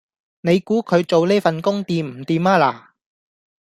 [0.41, 2.85] 你估佢做呢份工掂唔掂吖嗱